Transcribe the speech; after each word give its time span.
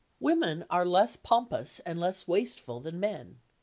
Women 0.19 0.65
are 0.71 0.83
less 0.83 1.15
pompous 1.15 1.79
and 1.81 1.99
less 1.99 2.27
wasteful 2.27 2.79
than 2.79 2.99
men. 2.99 3.39